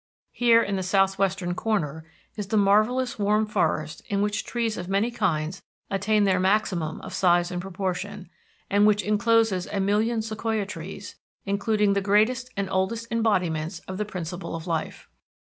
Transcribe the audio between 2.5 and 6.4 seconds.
marvellous warm forest in which trees of many kinds attain their